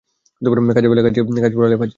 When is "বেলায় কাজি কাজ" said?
0.91-1.51